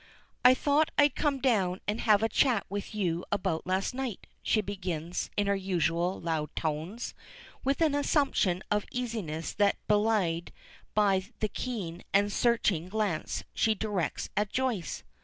[0.43, 4.59] "I thought I'd come down and have a chat with you about last night," she
[4.59, 7.13] begins in her usual loud tones,
[7.51, 10.51] and with an assumption of easiness that is belied
[10.95, 15.03] by the keen and searching glance she directs at Joyce.